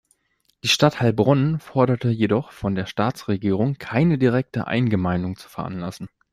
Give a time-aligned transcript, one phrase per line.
[0.63, 6.07] Die Stadt Heilbronn forderte jedoch von der Staatsregierung, keine direkte Eingemeindung zu veranlassen.